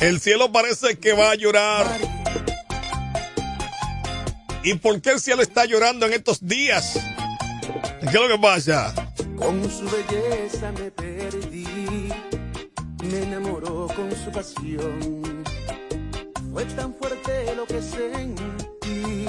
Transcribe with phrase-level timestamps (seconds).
[0.00, 1.86] El cielo parece que va a llorar.
[4.62, 7.00] ¿Y por qué el cielo está llorando en estos días?
[8.00, 8.94] ¿Qué es lo que pasa?
[9.36, 12.12] Con su belleza me perdí,
[13.02, 15.34] me enamoró con su pasión.
[16.52, 19.26] Fue tan fuerte lo que sentí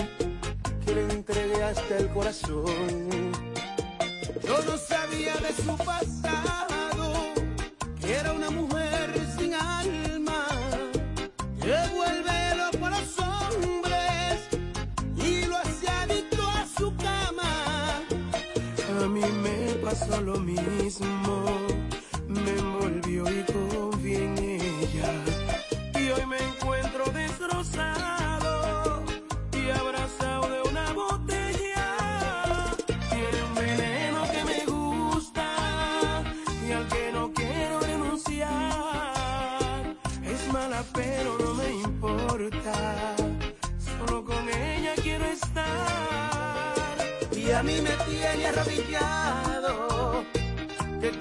[0.85, 3.31] que le entregué hasta el corazón.
[4.43, 7.13] Yo no sabía de su pasado,
[7.99, 8.78] que era una mujer
[11.69, 14.39] que vuelve loco a los hombres
[15.15, 18.01] y lo hacía adicto a su cama.
[19.03, 21.18] A mí me pasó lo mismo,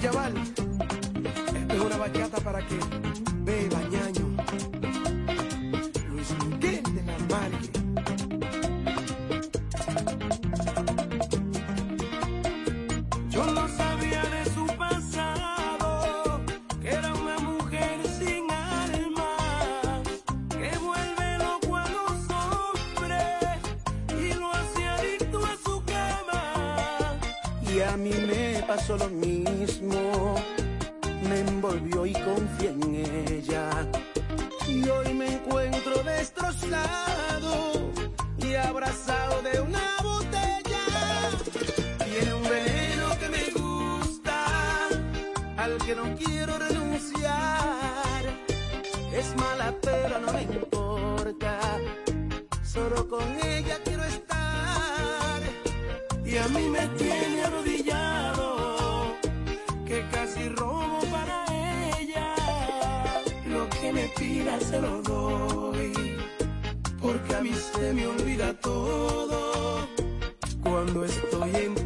[0.00, 0.57] Oye,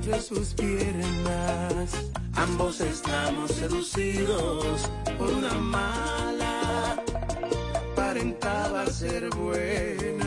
[0.05, 1.93] entre sus piernas,
[2.35, 6.97] ambos estamos seducidos por una mala,
[7.93, 10.22] aparentaba ser buena.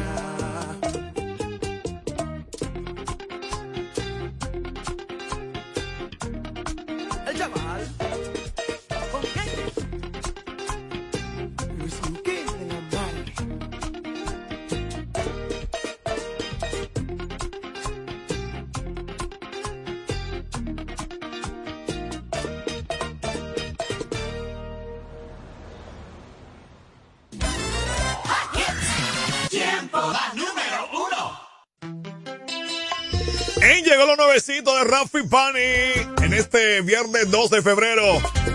[34.64, 38.04] de Rafi Pani en este viernes 2 de febrero,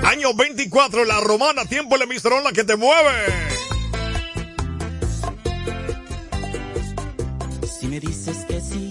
[0.03, 3.11] año 24, la romana, tiempo el emisor la que te mueve.
[7.79, 8.91] Si me dices que sí,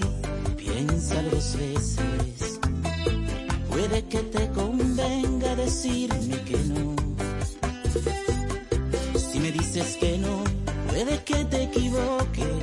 [0.56, 2.59] piénsalo dos veces.
[3.69, 6.95] Puede que te convenga decirme que no.
[9.17, 10.44] Si me dices que no,
[10.89, 12.58] puede que te equivoques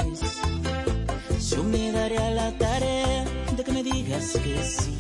[4.66, 4.95] see.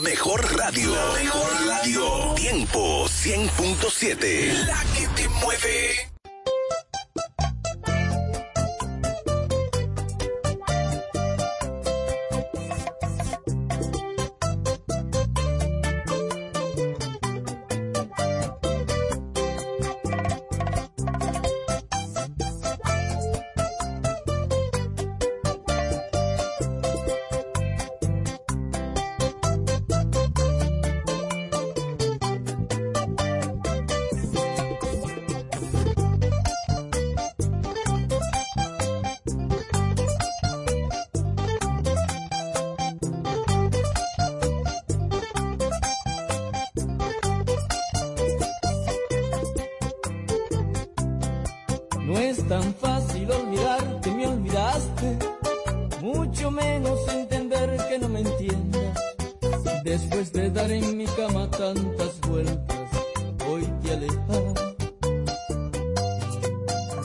[0.00, 0.92] mejor radio.
[1.14, 2.34] Mejor radio.
[2.34, 4.66] Tiempo 100.7.
[4.66, 5.89] La que te mueve.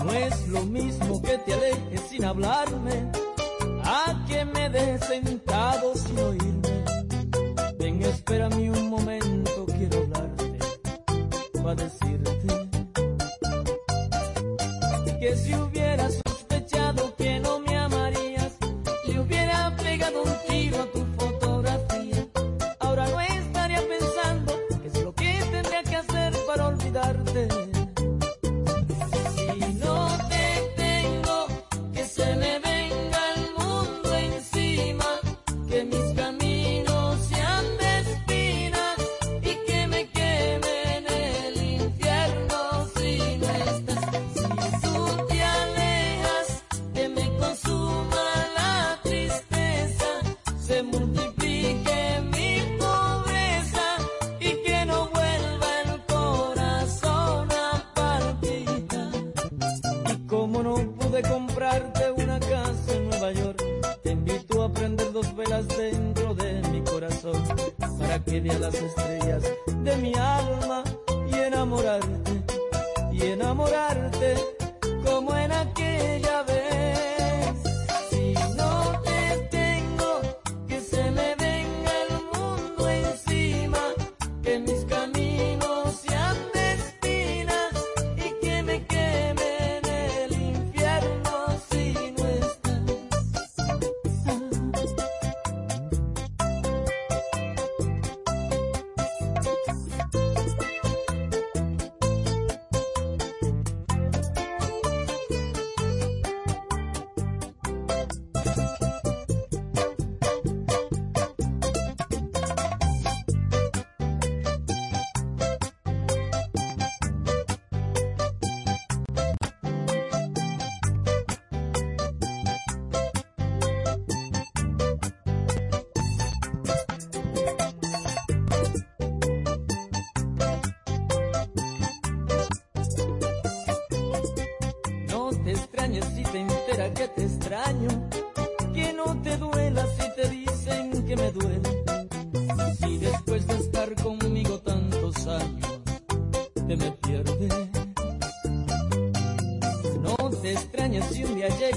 [0.06, 3.10] No es lo mismo que te alejes sin hablarme,
[3.84, 6.84] a que me dejes sentado sin oírme.
[7.80, 10.60] Ven, espérame un momento, quiero hablarte,
[11.54, 12.65] para decirte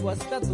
[0.08, 0.47] was that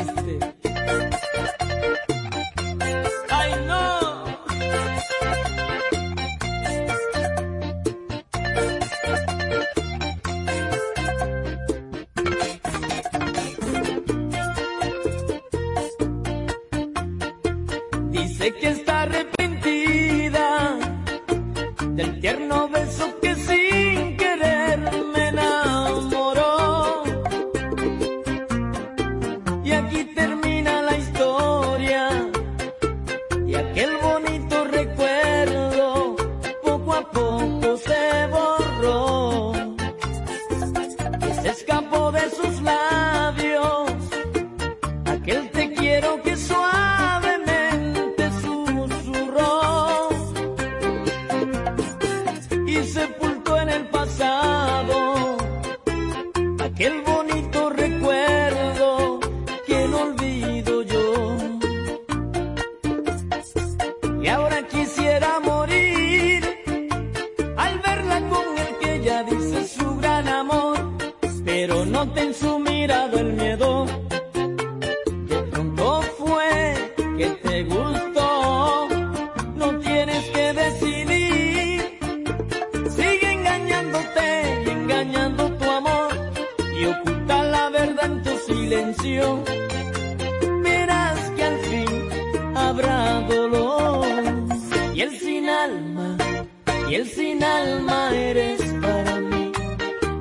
[96.89, 99.51] Y el sin alma eres para mí.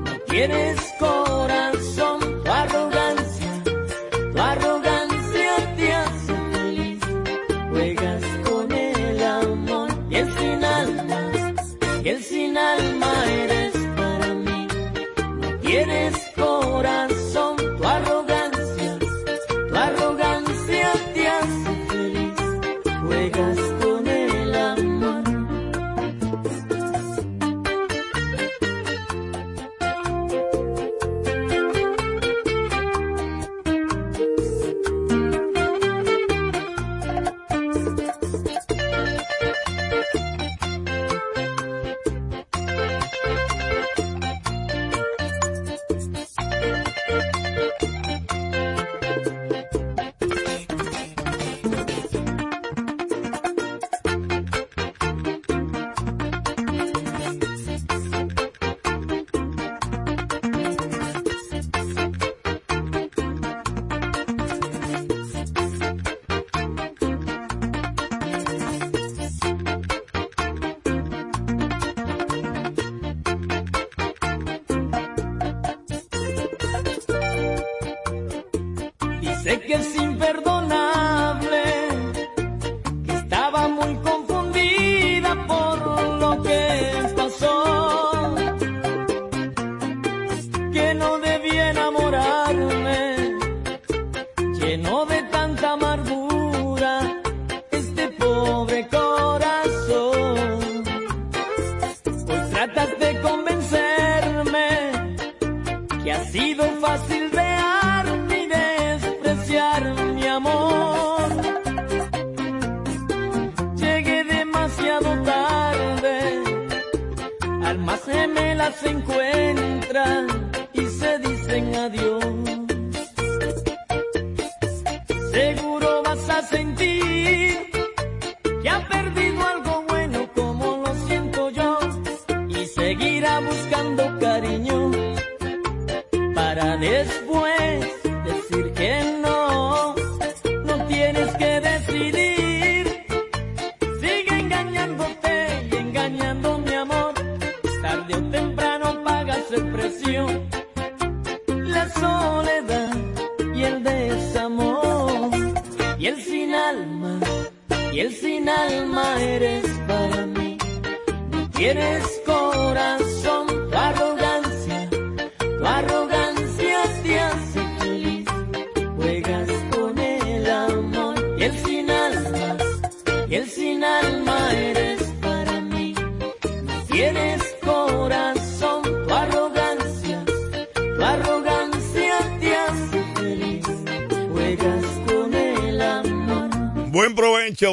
[0.05, 0.79] No quieres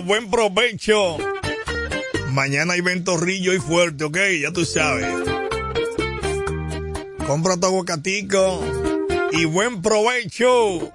[0.06, 1.18] buen provecho.
[2.30, 4.18] Mañana hay ventorrillo y fuerte, ¿ok?
[4.42, 5.08] Ya tú sabes.
[7.28, 8.64] Compra tu aguacatico
[9.32, 10.92] y buen provecho.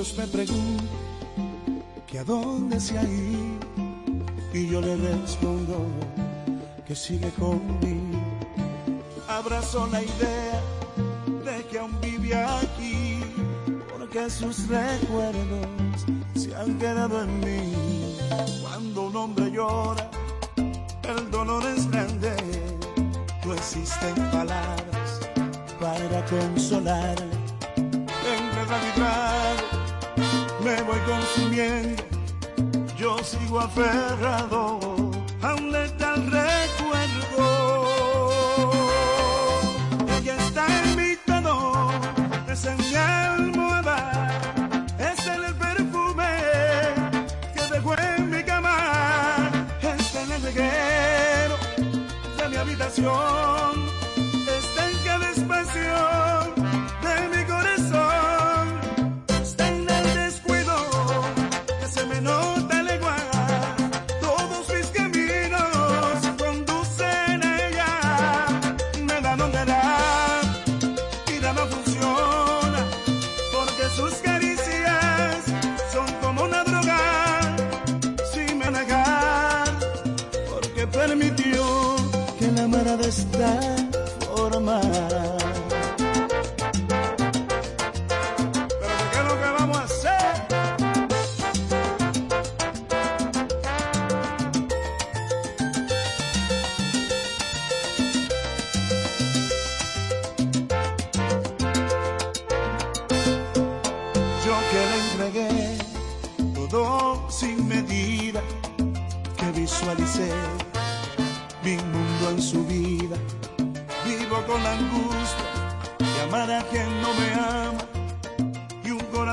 [0.00, 0.88] Muchos me preguntan
[2.06, 3.60] que a dónde se ha ido
[4.54, 5.84] y yo le respondo
[6.86, 8.18] que sigue conmigo.
[9.28, 10.62] Abrazo la idea
[11.44, 13.20] de que aún vive aquí
[13.92, 15.66] porque sus recuerdos
[16.34, 18.16] se han quedado en mí.
[18.62, 19.89] Cuando un hombre llora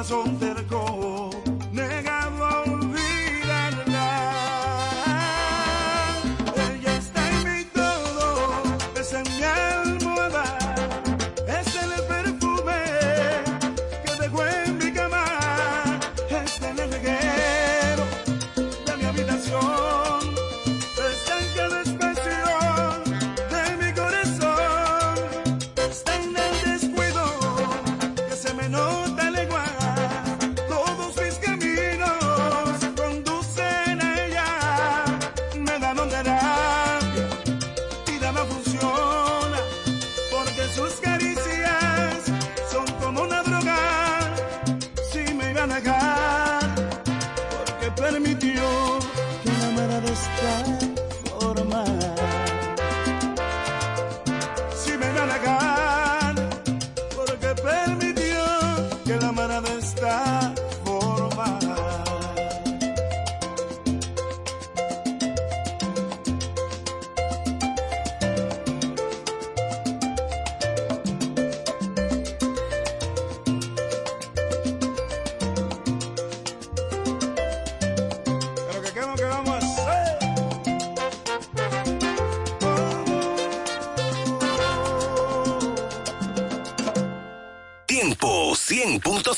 [0.08, 0.47] corazón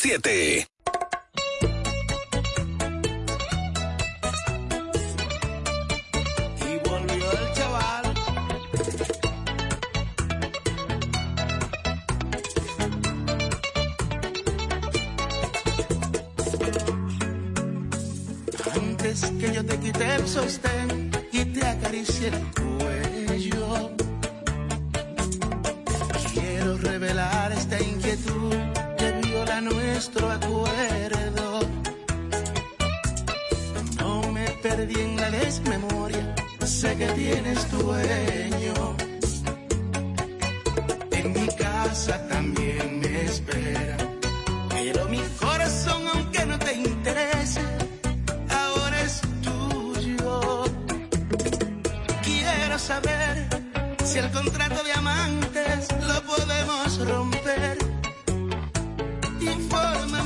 [0.10, 0.69] 7.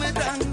[0.03, 0.52] me done.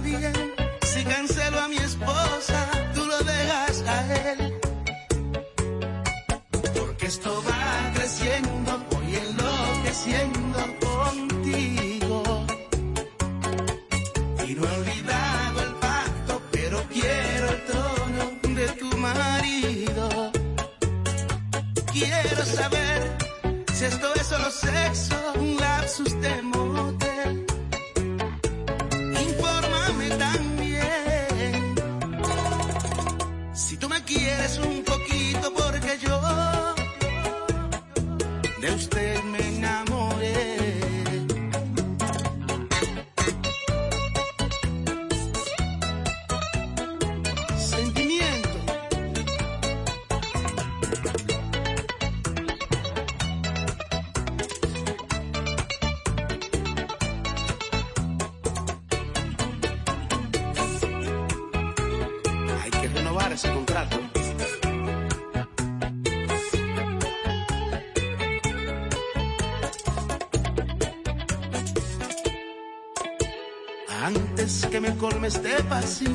[75.01, 76.11] colma este vacío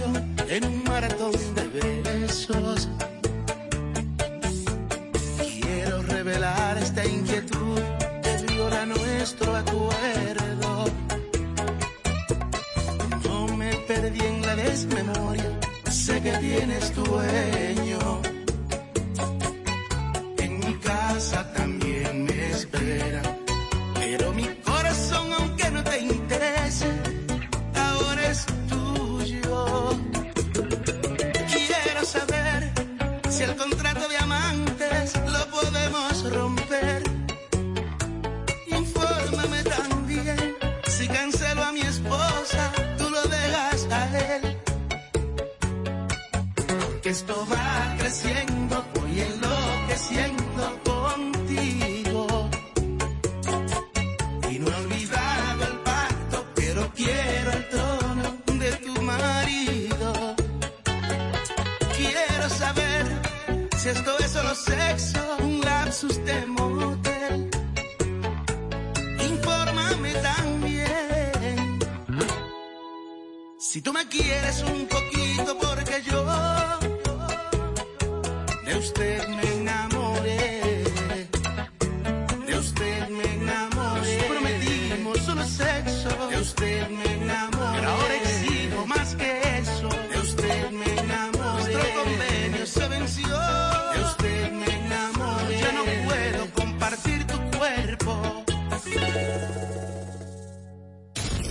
[0.48, 2.88] en un maratón de besos.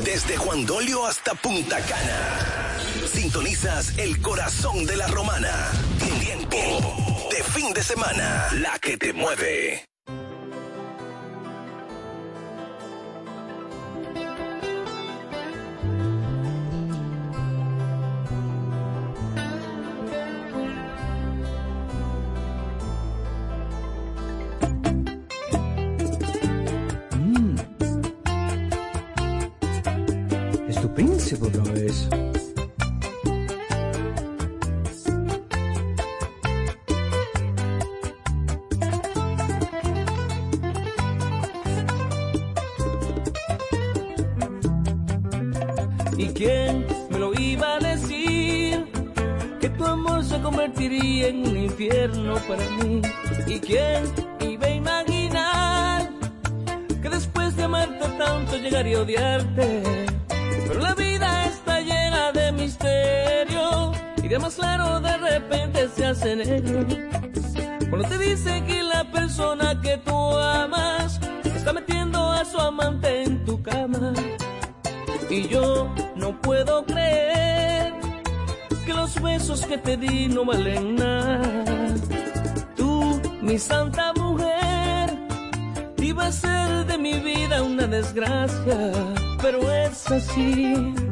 [0.03, 2.79] Desde Juan Dolio hasta Punta Cana.
[3.07, 5.71] Sintonizas el corazón de la romana.
[6.21, 8.49] Tiempo de fin de semana.
[8.53, 9.85] La que te mueve.
[52.49, 53.01] para mí.
[53.47, 54.05] ¿Y quién
[54.41, 56.11] iba a imaginar
[57.03, 59.83] que después de amarte tanto llegaría a odiarte?
[60.69, 66.37] Pero la vida está llena de misterio y de más claro de repente se hace
[66.37, 66.87] negro.
[67.91, 73.45] Cuando te dice que la persona que tú amas está metiendo a su amante en
[73.45, 74.13] tu cama.
[75.31, 77.93] Y yo no puedo creer
[78.85, 81.54] que los besos que te di no valen nada
[83.55, 85.17] mi santa mujer,
[85.99, 88.91] iba a ser de mi vida una desgracia,
[89.41, 91.04] pero es así.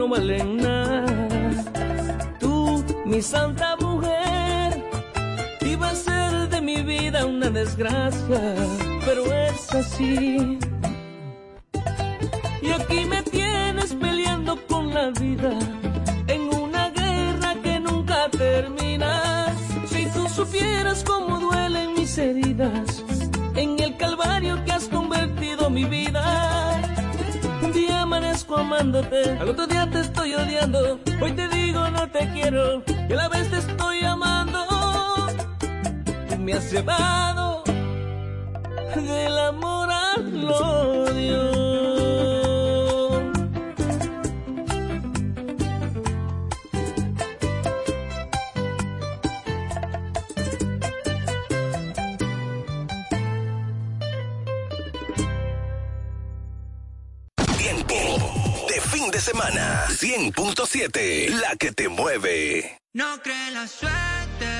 [0.00, 1.28] No valen nada.
[2.38, 4.82] Tú, mi santa mujer,
[5.60, 8.40] iba a ser de mi vida una desgracia,
[9.04, 10.58] pero es así.
[12.62, 15.52] Y aquí me tienes peleando con la vida
[16.28, 19.54] en una guerra que nunca termina.
[19.92, 23.04] Si tú supieras cómo duelen mis heridas
[23.54, 26.69] en el calvario que has convertido mi vida.
[28.56, 30.98] Amándote, al otro día te estoy odiando.
[31.20, 34.66] Hoy te digo no te quiero, y a la vez te estoy amando.
[36.38, 37.62] Me has llevado
[38.96, 41.59] del amor al odio.
[60.10, 61.28] 100.7.
[61.40, 62.80] La que te mueve.
[62.94, 64.50] No cree la suerte.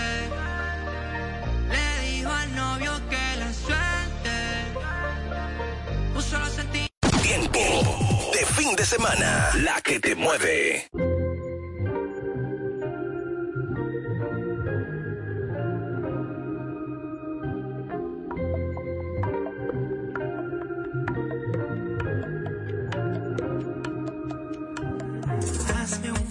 [1.68, 4.30] Le dijo al novio que la suerte.
[6.14, 7.22] Puso los sentimientos.
[7.22, 7.58] Tiempo
[8.32, 9.50] de fin de semana.
[9.56, 10.88] La que te mueve.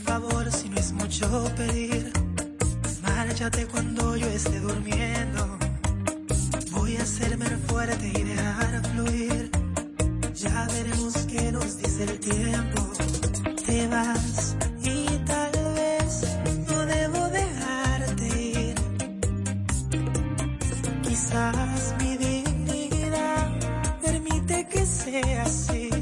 [0.10, 2.12] Favor si no es mucho pedir.
[3.04, 5.42] Márchate cuando yo esté durmiendo.
[6.72, 9.52] Voy a hacerme fuerte y dejar fluir.
[10.34, 12.82] Ya veremos qué nos dice el tiempo.
[13.68, 16.12] Te vas y tal vez
[16.68, 18.26] no debo dejarte
[18.62, 18.76] ir.
[21.04, 23.48] Quizás mi dignidad
[24.02, 25.99] permite que sea así.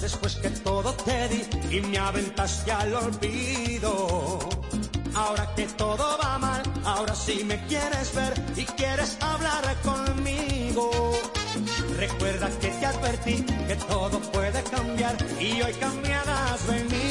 [0.00, 1.42] después que todo te di
[1.76, 4.38] y me aventaste al olvido.
[5.12, 11.18] Ahora que todo va mal, ahora sí me quieres ver y quieres hablar conmigo.
[11.96, 17.07] Recuerda que te advertí que todo puede cambiar y hoy cambiarás de mí.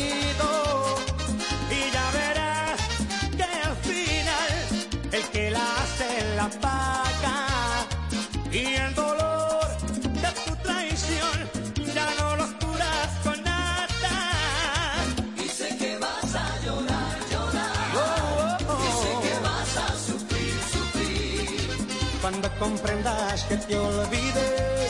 [22.30, 24.90] cuando comprendas que te olvidé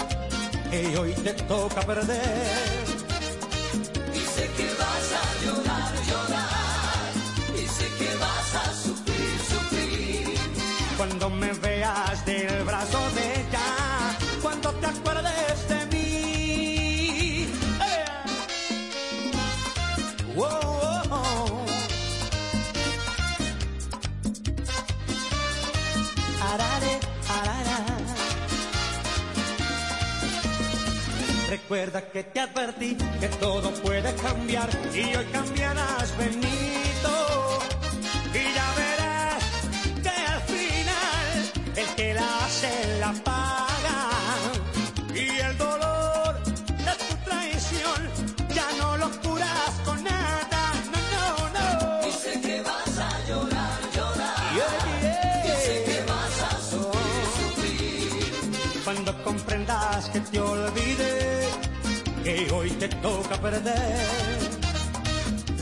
[0.72, 2.87] y hoy te toca perder.
[31.68, 36.67] Recuerda que te advertí que todo puede cambiar y hoy cambiarás venir.
[62.88, 64.00] te toca perder.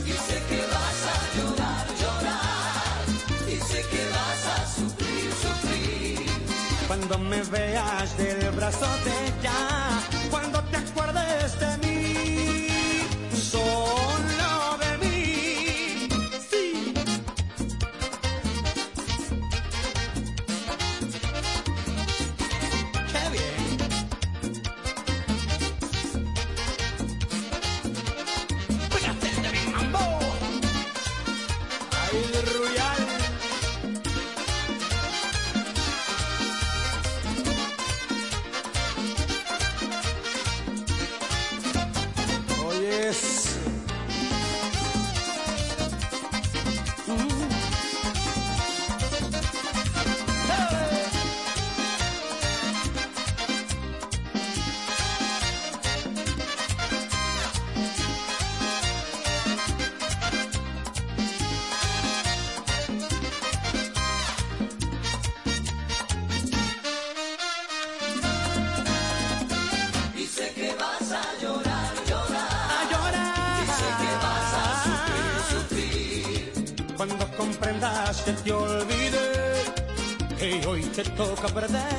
[0.04, 3.04] Dice que vas a llorar, llorar.
[3.46, 6.26] Dice que vas a sufrir, sufrir.
[6.86, 9.86] Cuando me veas del brazo de ya.
[81.46, 81.95] que perder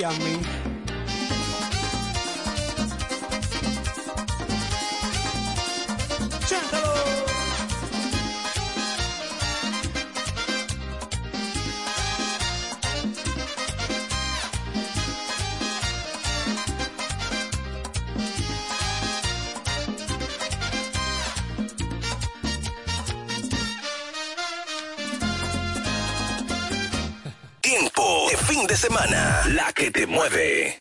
[0.00, 0.59] que.
[30.20, 30.79] Mueve.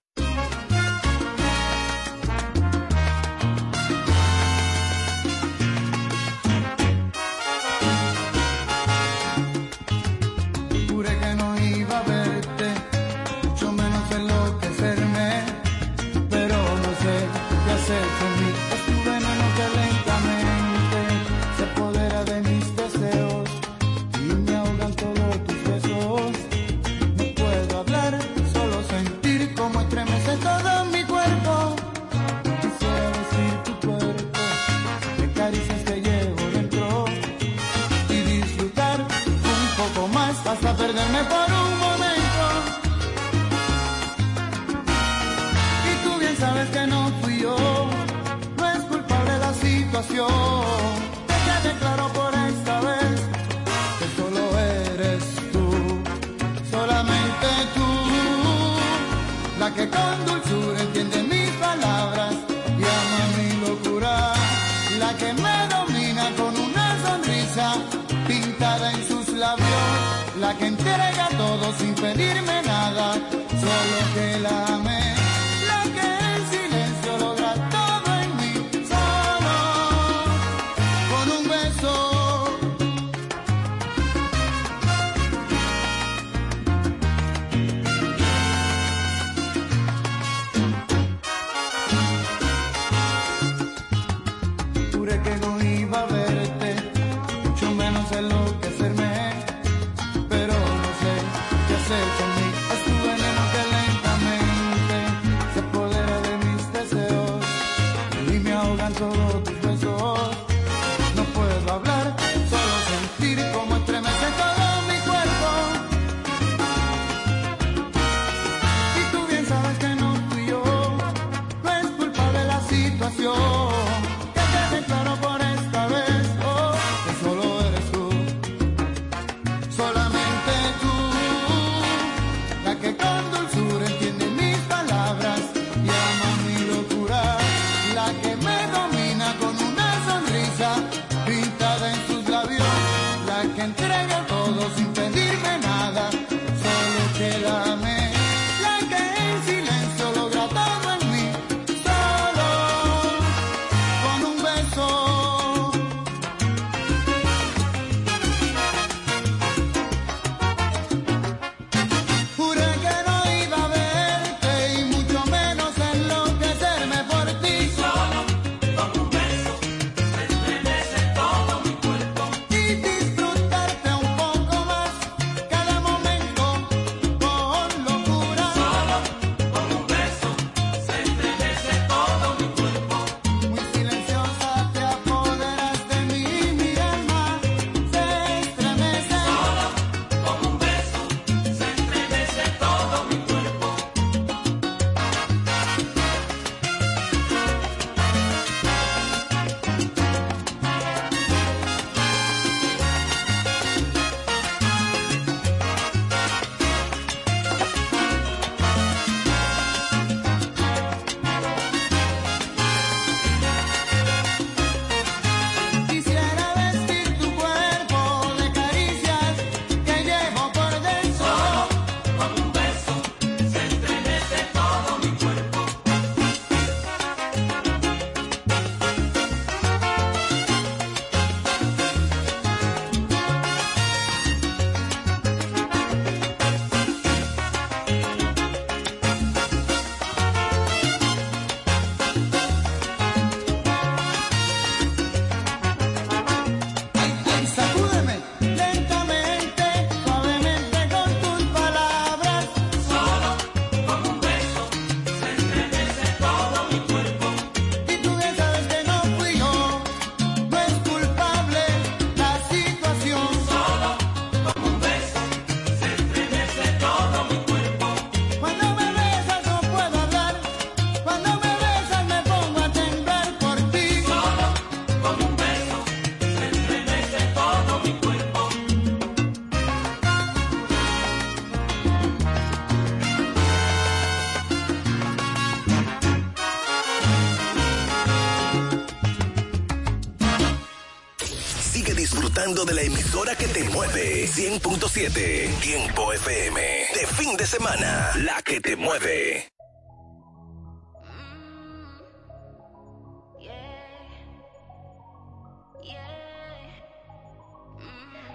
[292.56, 294.28] De la emisora que te mueve.
[294.28, 296.62] 100.7 Tiempo FM.
[296.96, 298.12] De fin de semana.
[298.24, 299.52] La que te mueve.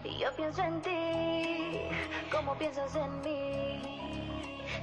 [0.05, 1.89] Y yo pienso en ti,
[2.31, 3.83] como piensas en mí.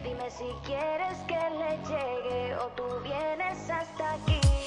[0.04, 4.61] Dime si quieres que le llegue o tú vienes hasta aquí.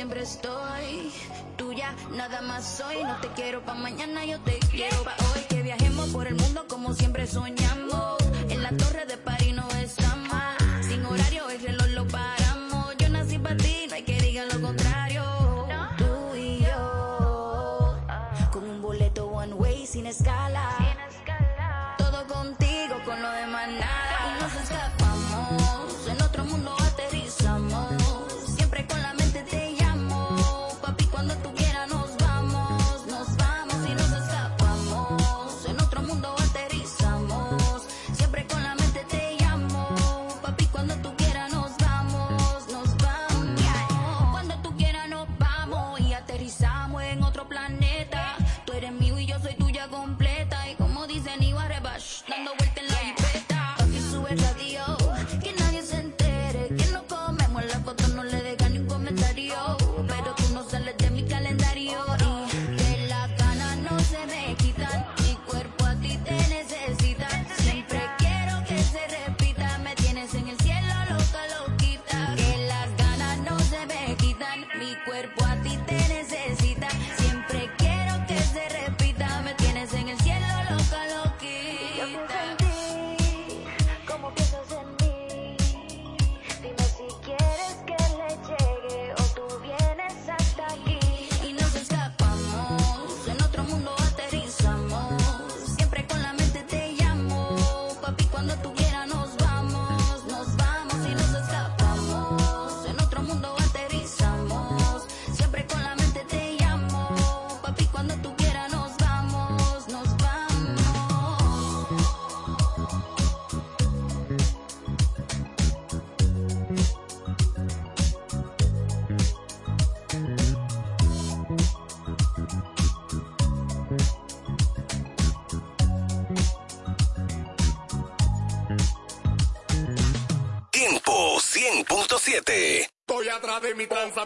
[0.00, 1.12] Siempre estoy.
[1.58, 3.04] Tuya, nada más soy.
[3.04, 5.42] No te quiero pa' mañana, yo te quiero pa' hoy.
[5.50, 8.16] Que viajemos por el mundo como siempre soñamos.
[8.48, 10.29] En la torre de París no estamos.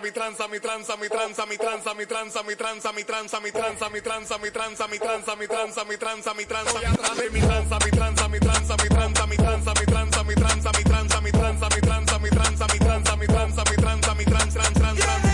[0.05, 3.41] De mi tranza, mi tranza, mi tranza, mi tranza, mi tranza, mi tranza, mi tranza,
[3.41, 6.45] mi tranza, mi tranza, mi tranza, mi tranza, mi tranza, mi tranza, mi tranza, mi
[6.45, 6.69] tranza.
[6.69, 10.23] Estoy atrás de mi tranza, mi tranza, mi tranza, mi tranza, mi tranza, mi tranza,
[10.23, 13.77] mi tranza, mi tranza, mi tranza, mi tranza, mi tranza, mi tranza, mi tranza, mi
[13.77, 14.95] tranza, mi tranza, tran, tran, tran.
[14.95, 15.34] Tiene que darme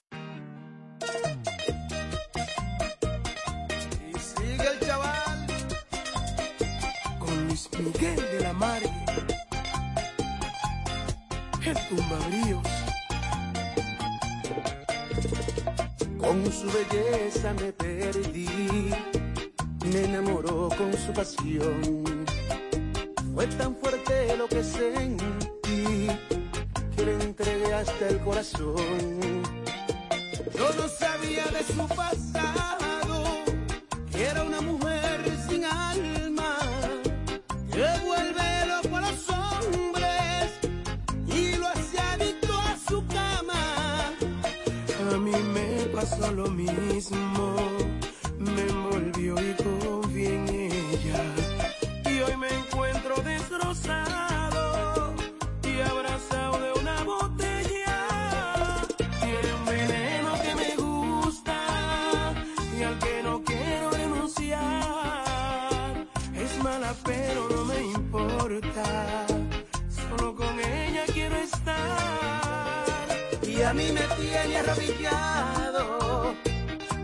[4.13, 5.47] Y sigue el chaval
[7.19, 8.89] con Luis Miguel de la Margue.
[11.65, 12.61] El tumbabríos.
[16.24, 18.47] Con su belleza me perdí,
[19.91, 22.26] me enamoró con su pasión.
[23.36, 26.07] Fue tan fuerte lo que sentí
[26.95, 29.43] que le entregué hasta el corazón.
[30.57, 33.24] Yo no sabía de su pasado,
[34.09, 34.82] que era una mujer
[47.12, 47.56] mismo,
[48.39, 51.24] me envolvió y confié en ella.
[52.06, 55.14] Y hoy me encuentro destrozado
[55.64, 58.08] y abrazado de una botella.
[59.22, 61.58] Tiene un veneno que me gusta
[62.78, 64.62] y al que no quiero renunciar.
[66.36, 69.26] Es mala pero no me importa,
[69.89, 72.86] solo con ella quiero estar.
[73.45, 76.34] Y a mí me tiene arrodillado,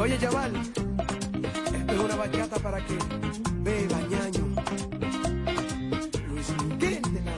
[0.00, 2.96] Oye, chaval, esto es una bachata para que
[3.58, 4.46] beba ñaño.
[6.26, 7.36] Luis Miguel de la.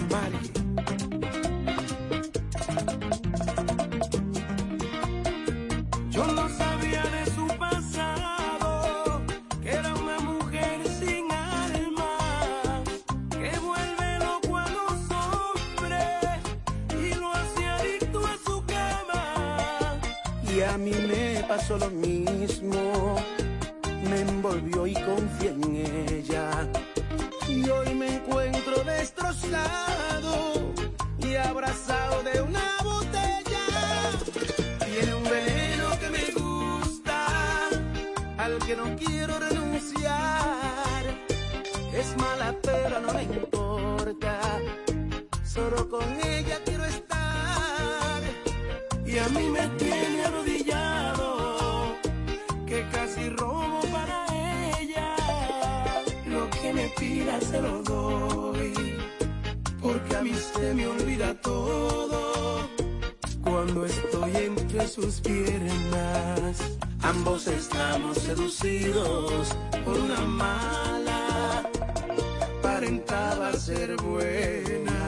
[6.09, 9.23] Yo no sabía de su pasado,
[9.61, 12.85] que era una mujer sin alma,
[13.29, 16.39] que vuelve loco a los hombres
[16.97, 19.99] y lo hace adicto a su cama.
[20.55, 23.17] Y a mí me pasó lo mismo,
[24.09, 25.77] me envolvió y confié en
[26.09, 26.69] ella.
[57.63, 58.99] Lo doy,
[59.81, 62.69] porque a mí se me olvida todo.
[63.43, 66.59] cuando estoy entre sus piernas.
[67.03, 69.49] Ambos estamos seducidos
[69.85, 71.63] por una mala,
[72.59, 75.02] aparentaba ser buena.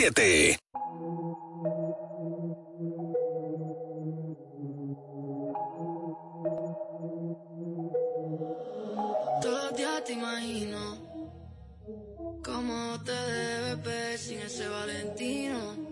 [0.00, 0.56] 100.7.
[9.42, 10.96] Todos los días te imagino
[12.42, 15.90] cómo te debes ver sin ese Valentino.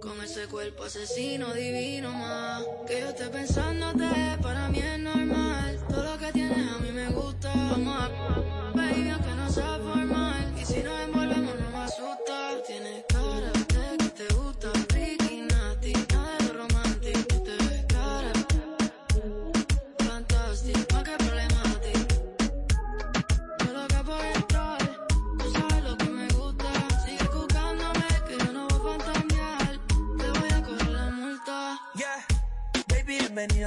[0.00, 2.62] Con ese cuerpo asesino divino más.
[2.86, 4.04] Que yo esté pensándote,
[4.42, 5.80] para mí es normal.
[5.88, 7.54] Todo lo que tienes a mí me gusta.
[7.54, 8.08] Vamos a
[8.74, 9.78] baby, aunque no sea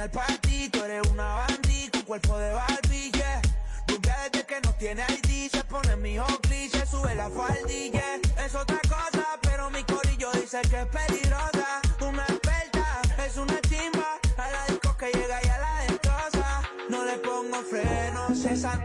[0.00, 0.68] bienvenida al party.
[0.70, 3.42] Tú eres una bandí con cuerpo de Barbie, yeah.
[3.88, 8.02] Rubia desde que no tiene ID, se pone mi Oakley, se sube la faldilla.
[8.44, 11.80] Es otra cosa, pero mi corillo dice que es peligrosa.
[12.00, 14.18] Una experta, es una chimba.
[14.36, 16.62] A la disco que llega y a la destroza.
[16.88, 18.78] No le pongo frenos, esa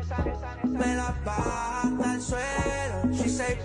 [0.63, 3.15] me la baja el suelo.
[3.35, 3.57] Say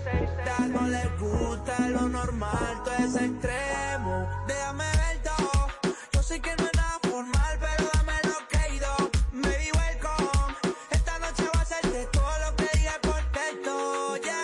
[0.44, 4.26] that no le gusta lo normal, todo es extremo.
[4.48, 5.68] Déjame ver todo.
[6.12, 6.59] Yo sé que no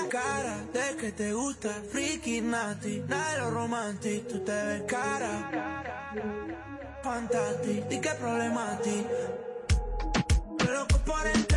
[0.08, 3.02] cara de que te gusta, freaky, nasty.
[3.08, 5.82] Nada de lo romántico, tú te ves cara.
[7.02, 9.08] Fantástico, y qué problemático.
[10.58, 11.55] Yo loco por entrar,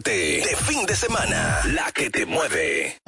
[0.00, 1.60] 100.7 de fin de semana.
[1.72, 3.00] La que te mueve.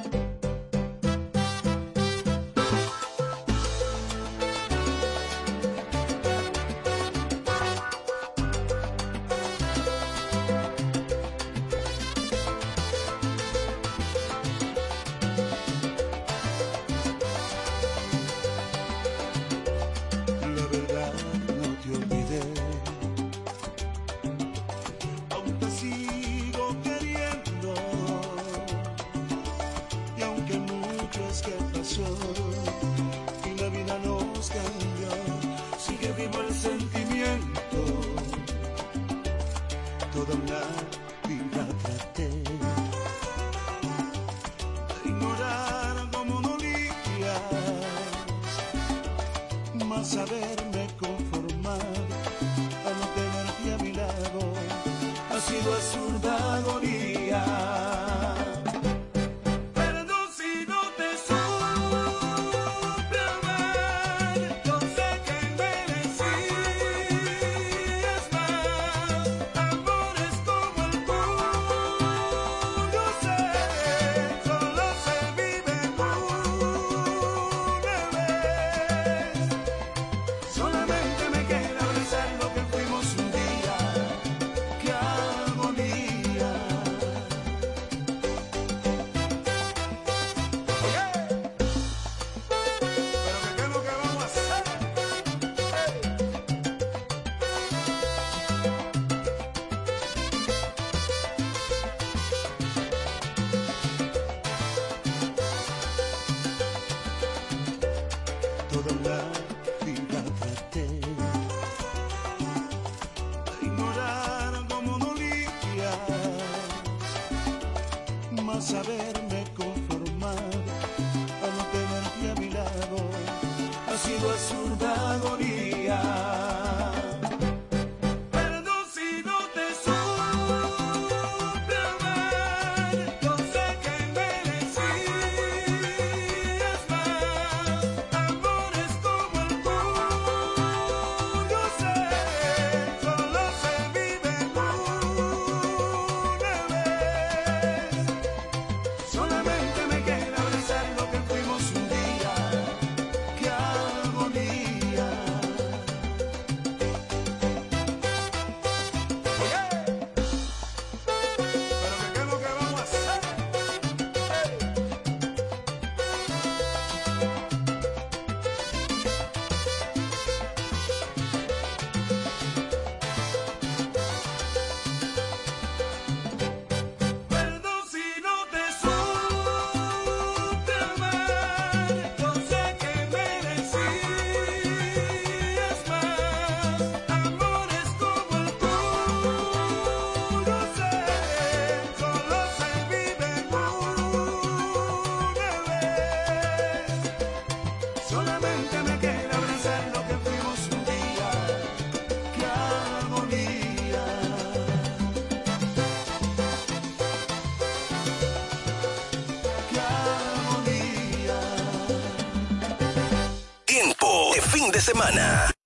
[214.49, 215.58] Fin de semana.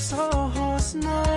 [0.00, 0.16] so
[0.54, 1.29] hoarse now.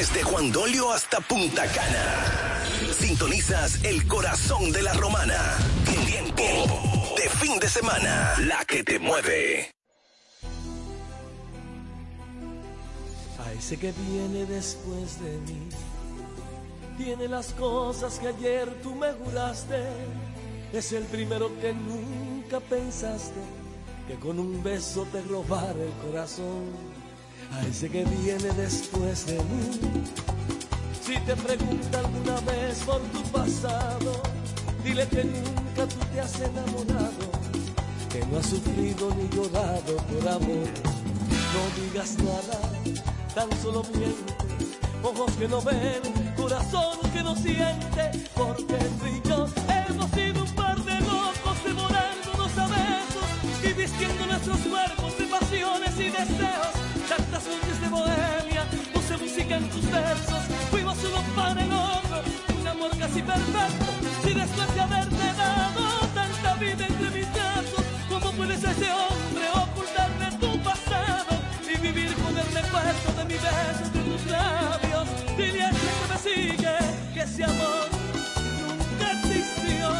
[0.00, 2.64] Desde Juan Dolio hasta Punta Cana.
[2.90, 5.58] Sintonizas el corazón de la romana.
[6.06, 8.32] Tiempo de fin de semana.
[8.38, 9.70] La que te mueve.
[13.44, 15.68] A ese que viene después de mí.
[16.96, 19.82] Tiene las cosas que ayer tú me juraste.
[20.72, 23.40] Es el primero que nunca pensaste
[24.08, 26.89] que con un beso te robara el corazón.
[27.52, 30.04] A ese que viene después de mí.
[31.04, 34.22] Si te pregunta alguna vez por tu pasado,
[34.84, 37.26] dile que nunca tú te has enamorado,
[38.12, 40.68] que no has sufrido ni llorado por amor.
[41.52, 42.60] No digas nada,
[43.34, 44.34] tan solo miente,
[45.02, 46.02] ojos que no ven,
[46.36, 52.58] corazón que no siente, porque tú y yo hemos sido un par de locos devorándonos
[52.58, 56.79] a besos y vistiendo nuestros cuerpos de pasiones y deseos.
[66.14, 72.36] Tanta vida entre mis brazos, ¿cómo puedes ese hombre ocultarme tu pasado y vivir con
[72.36, 75.08] el recuerdo de mi beso entre tus labios?
[75.36, 76.76] Dile a ese que me sigue
[77.14, 77.88] que ese amor
[78.68, 79.90] nunca existió.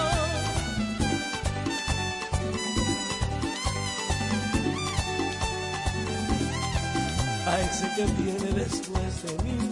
[7.46, 9.69] a ese que viene después de mí.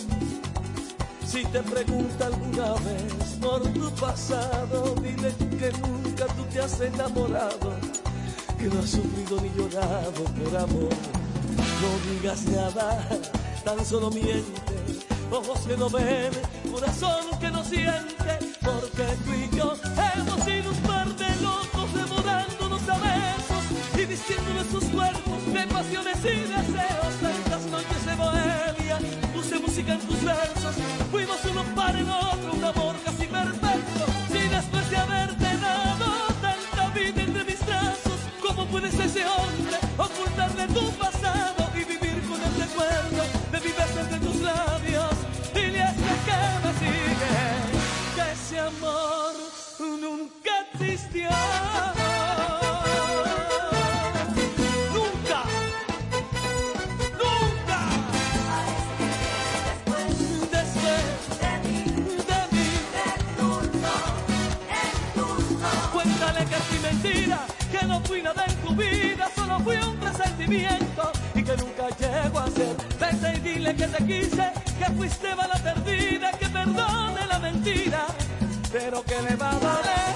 [1.39, 7.71] Si te pregunta alguna vez por tu pasado, dile que nunca tú te has enamorado,
[8.59, 10.91] que no has sufrido ni llorado por amor.
[11.81, 13.09] No digas nada,
[13.65, 14.51] tan solo miente,
[15.31, 16.33] ojos que no ven,
[16.73, 19.75] corazón que no siente, porque tú y yo
[20.17, 23.65] hemos sido un par de locos devorándonos a besos
[23.97, 27.15] y vistiendo nuestros cuerpos de pasiones y deseos.
[27.23, 28.99] Tantas noches de bohemia,
[29.33, 30.75] puse música en tus versos,
[31.93, 32.38] fuimos
[70.51, 72.75] y que nunca llego a ser.
[72.99, 78.07] Vete y dile que te quise, que fuiste bala perdida, que perdone la mentira,
[78.73, 80.09] pero que le va a doler.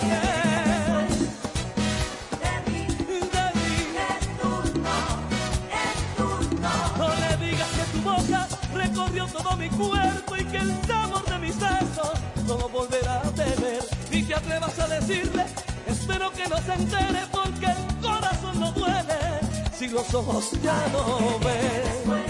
[8.75, 12.13] Recorrió todo mi cuerpo y que el sabor de mis besos
[12.47, 13.85] no lo volverá a tener.
[14.11, 15.45] Ni te atrevas a decirle,
[15.87, 17.21] espero que no se entere
[19.83, 22.22] si los ojos ya no ven.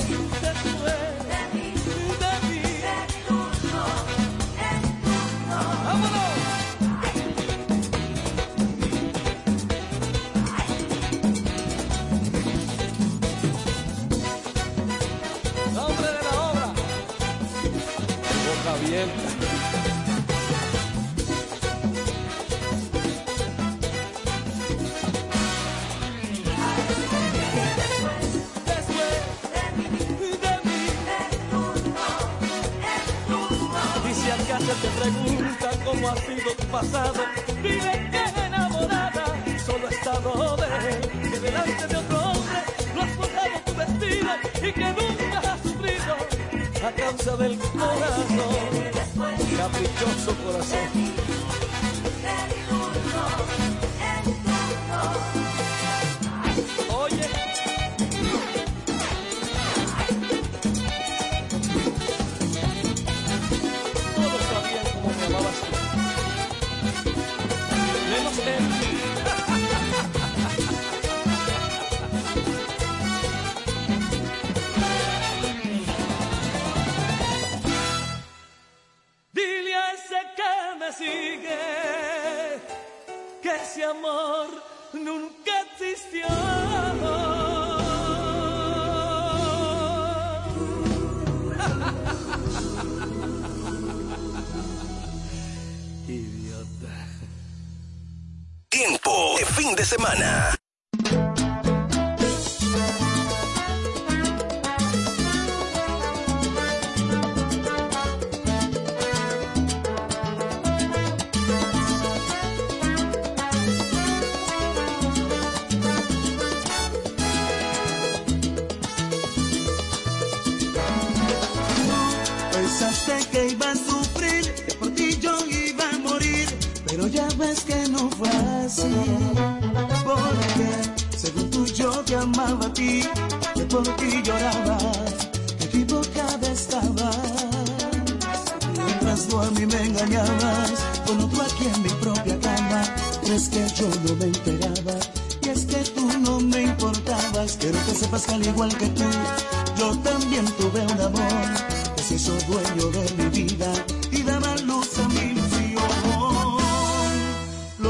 [36.14, 37.31] Preguntan cómo ha sido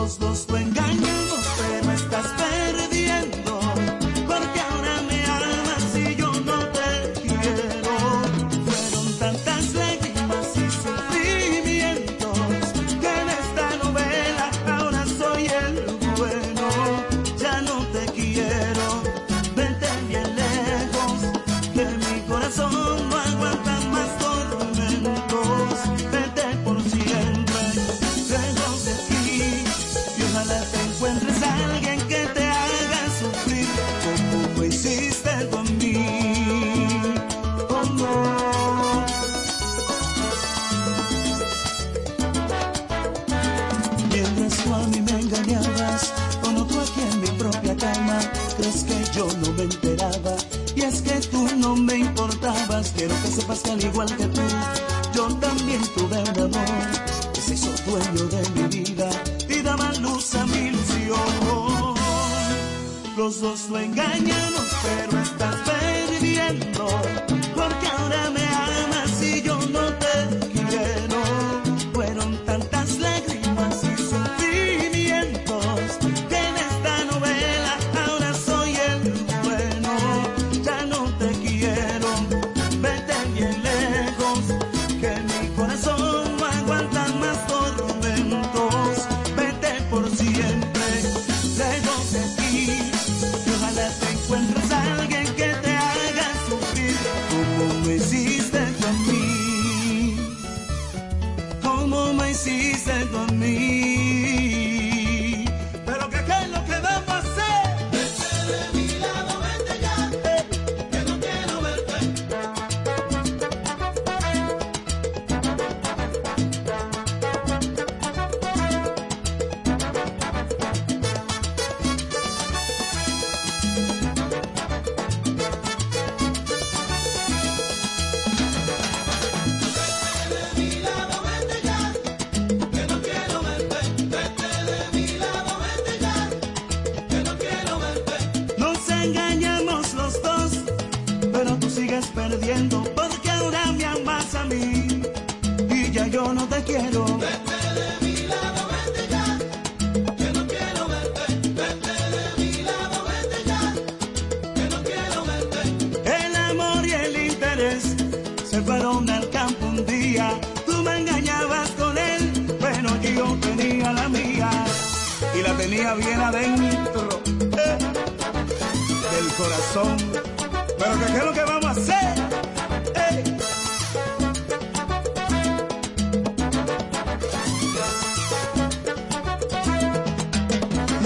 [0.02, 2.61] los dos tú engañados, pero estás feliz.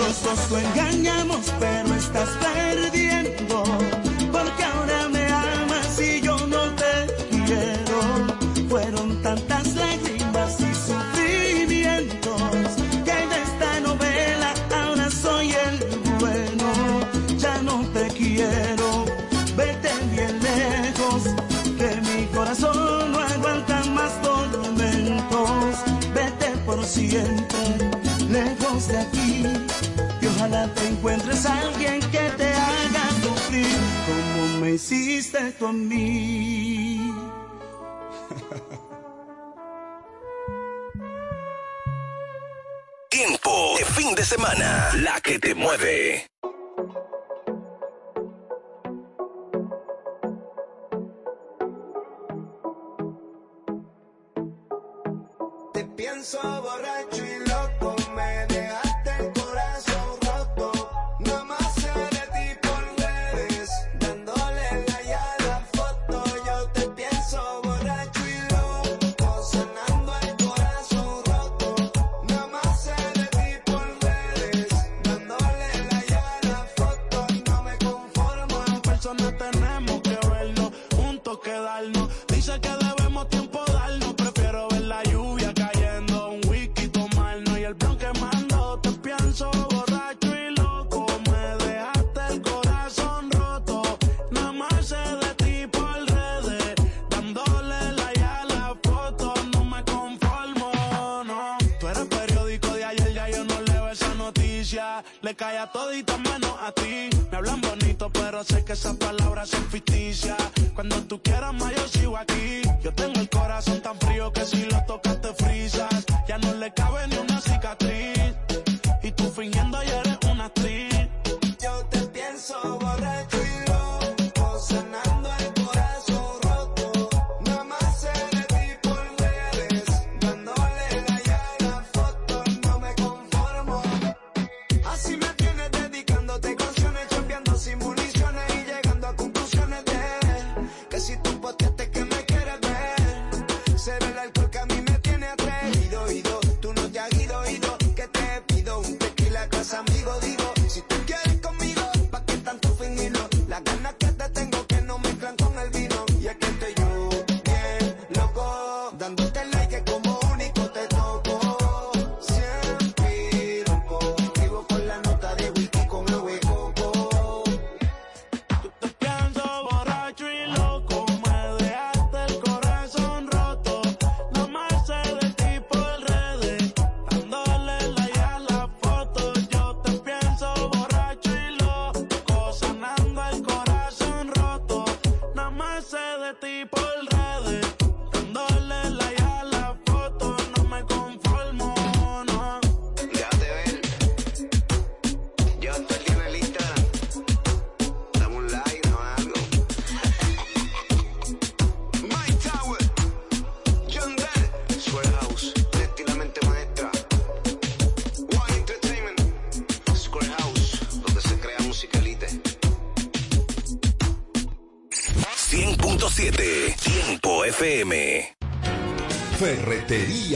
[0.07, 3.96] Nosotros lo engañamos, pero estás perdiendo.
[43.11, 46.27] Tiempo de fin de semana, la que te mueve.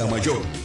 [0.09, 0.43] Mayor,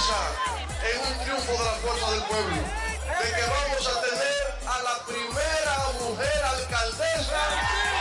[0.00, 0.32] Esperanza
[0.82, 5.04] en un triunfo de la fuerza del pueblo, de que vamos a tener a la
[5.04, 7.40] primera mujer alcaldesa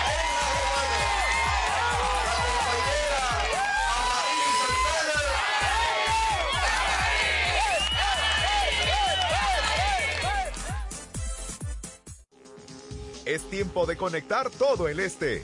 [0.08, 1.02] en la Romana,
[2.26, 3.22] la compañera
[4.00, 5.20] Amarillo Santana.
[13.26, 15.44] Es tiempo de conectar todo el este.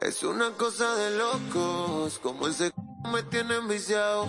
[0.00, 2.74] Es una cosa de locos, como ese c
[3.12, 4.26] me tiene enviciado.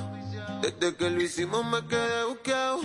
[0.61, 2.81] Desde que lo hicimos me quedé buqueado.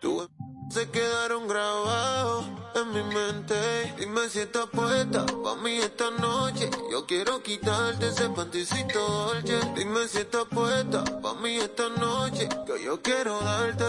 [0.00, 0.28] Tus
[0.70, 3.94] se quedaron grabados en mi mente.
[3.98, 6.70] Dime si estás puesta pa' mí esta noche.
[6.90, 9.60] Yo quiero quitarte ese panticito dolce.
[9.76, 12.48] Dime si estás puesta pa' mí esta noche.
[12.66, 13.84] Que yo quiero darte.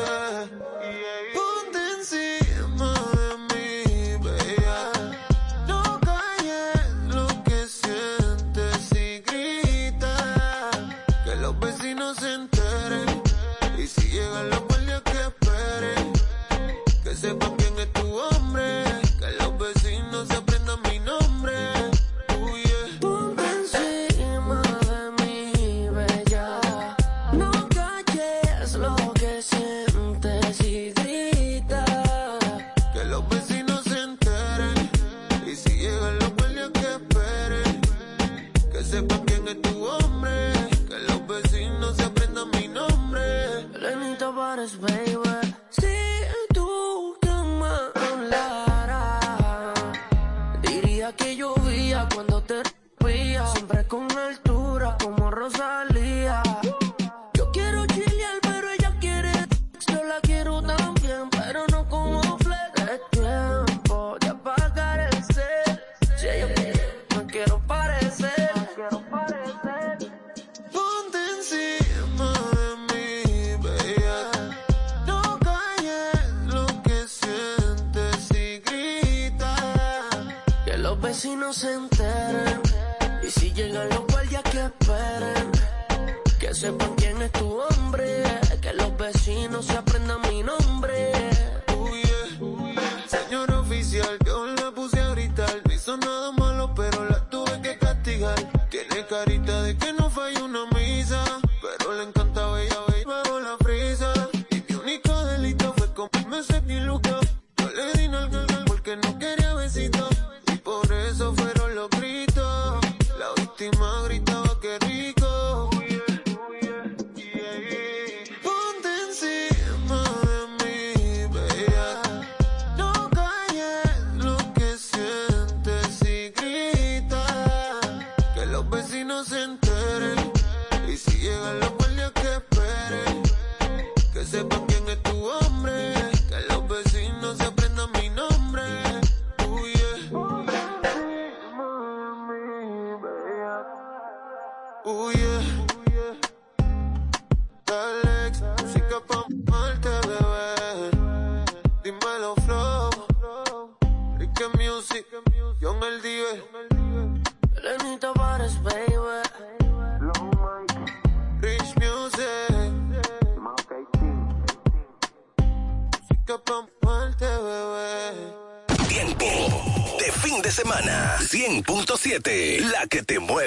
[1.33, 1.85] Ponte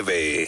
[0.02, 0.47] 9.